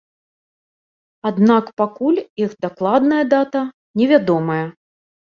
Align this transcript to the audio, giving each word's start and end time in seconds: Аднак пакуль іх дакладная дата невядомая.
Аднак 1.31 1.69
пакуль 1.83 2.19
іх 2.47 2.57
дакладная 2.67 3.23
дата 3.37 3.61
невядомая. 4.03 4.63